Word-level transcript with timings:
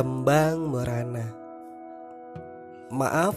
Kembang 0.00 0.72
merana. 0.72 1.28
Maaf, 2.88 3.36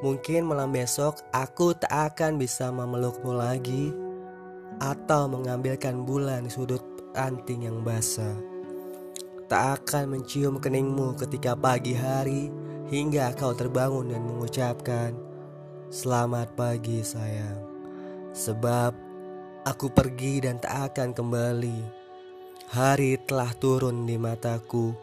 mungkin 0.00 0.48
malam 0.48 0.72
besok 0.72 1.20
aku 1.36 1.76
tak 1.76 1.92
akan 1.92 2.40
bisa 2.40 2.72
memelukmu 2.72 3.36
lagi 3.36 3.92
Atau 4.80 5.28
mengambilkan 5.28 6.00
bulan 6.08 6.48
di 6.48 6.50
sudut 6.56 6.80
anting 7.12 7.68
yang 7.68 7.84
basah. 7.84 8.40
Tak 9.52 9.84
akan 9.84 10.16
mencium 10.16 10.64
keningmu 10.64 11.12
ketika 11.20 11.52
pagi 11.52 11.92
hari 11.92 12.48
Hingga 12.88 13.36
kau 13.36 13.52
terbangun 13.52 14.16
dan 14.16 14.24
mengucapkan 14.24 15.12
Selamat 15.92 16.56
pagi 16.56 17.04
sayang. 17.04 17.60
Sebab 18.32 18.96
aku 19.68 19.92
pergi 19.92 20.40
dan 20.40 20.56
tak 20.56 20.96
akan 20.96 21.12
kembali. 21.12 21.78
Hari 22.72 23.28
telah 23.28 23.52
turun 23.60 24.08
di 24.08 24.16
mataku 24.16 24.96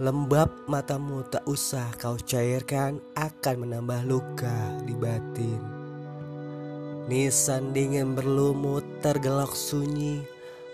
Lembab 0.00 0.48
matamu 0.72 1.20
tak 1.28 1.44
usah 1.44 1.92
kau 2.00 2.16
cairkan 2.16 2.96
akan 3.12 3.68
menambah 3.68 4.08
luka 4.08 4.80
di 4.88 4.96
batin. 4.96 5.60
Nisan 7.12 7.76
dingin 7.76 8.16
berlumut 8.16 8.80
tergelok 9.04 9.52
sunyi, 9.52 10.24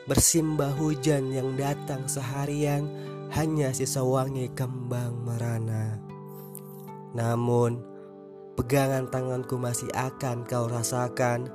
bersimbah 0.06 0.70
hujan 0.70 1.34
yang 1.34 1.58
datang 1.58 2.06
seharian 2.06 2.86
hanya 3.34 3.74
sisa 3.74 4.06
wangi 4.06 4.54
kembang 4.54 5.18
merana. 5.26 5.98
Namun, 7.10 7.82
pegangan 8.54 9.10
tanganku 9.10 9.58
masih 9.58 9.90
akan 9.98 10.46
kau 10.46 10.70
rasakan 10.70 11.50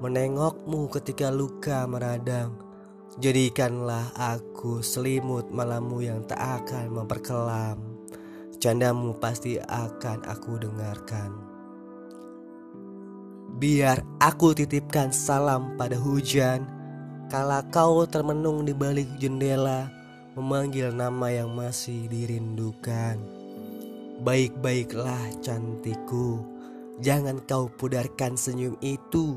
menengokmu 0.00 0.88
ketika 0.88 1.28
luka 1.28 1.84
meradang 1.84 2.71
Jadikanlah 3.20 4.16
aku 4.16 4.80
selimut 4.80 5.52
malammu 5.52 6.00
yang 6.00 6.24
tak 6.24 6.40
akan 6.40 6.96
memperkelam. 6.96 7.76
Candamu 8.56 9.12
pasti 9.20 9.60
akan 9.60 10.24
aku 10.24 10.56
dengarkan. 10.56 11.30
Biar 13.60 14.00
aku 14.16 14.56
titipkan 14.56 15.12
salam 15.12 15.76
pada 15.76 16.00
hujan. 16.00 16.64
Kala 17.28 17.64
kau 17.68 18.04
termenung 18.04 18.68
di 18.68 18.76
balik 18.76 19.08
jendela 19.16 19.88
Memanggil 20.32 20.96
nama 20.96 21.28
yang 21.28 21.52
masih 21.52 22.08
dirindukan. 22.08 23.20
Baik-baiklah 24.24 25.36
cantikku 25.44 26.40
Jangan 27.04 27.44
kau 27.44 27.68
pudarkan 27.68 28.40
senyum 28.40 28.80
itu 28.80 29.36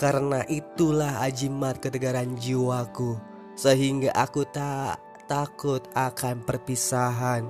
karena 0.00 0.48
itulah 0.48 1.20
ajimat 1.20 1.76
ketegaran 1.76 2.32
jiwaku 2.40 3.20
Sehingga 3.52 4.16
aku 4.16 4.48
tak 4.48 4.96
takut 5.28 5.84
akan 5.92 6.40
perpisahan. 6.48 7.44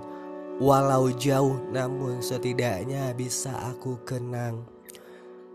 Walau 0.58 1.14
jauh 1.14 1.62
namun 1.70 2.18
setidaknya 2.18 3.14
bisa 3.14 3.54
aku 3.70 4.02
kenang. 4.02 4.66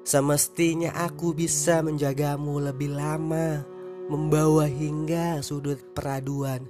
Semestinya 0.08 0.96
aku 0.96 1.36
bisa 1.36 1.84
menjagamu 1.84 2.62
lebih 2.62 2.94
lama 2.94 3.66
Membawa 4.06 4.70
hingga 4.70 5.42
sudut 5.42 5.82
peraduan 5.98 6.62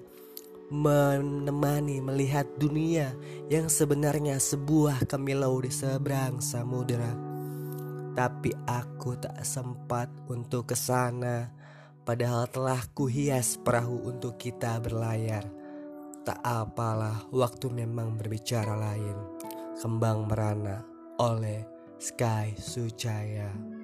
Menemani 0.72 2.00
melihat 2.00 2.48
dunia 2.56 3.12
yang 3.52 3.68
sebenarnya 3.68 4.40
sebuah 4.40 5.04
kemilau 5.04 5.60
di 5.60 5.68
seberang 5.68 6.40
samudera 6.40 7.35
tapi 8.16 8.56
aku 8.64 9.20
tak 9.20 9.44
sempat 9.44 10.08
untuk 10.32 10.72
ke 10.72 10.76
sana. 10.80 11.52
Padahal 12.08 12.48
telah 12.48 12.80
kuhias 12.96 13.60
perahu 13.60 14.08
untuk 14.08 14.40
kita 14.40 14.80
berlayar. 14.80 15.44
Tak 16.24 16.40
apalah, 16.42 17.28
waktu 17.30 17.70
memang 17.70 18.16
berbicara 18.16 18.74
lain. 18.80 19.18
Kembang 19.76 20.32
merana 20.32 20.82
oleh 21.20 21.68
Sky 22.00 22.56
Sucaya. 22.56 23.75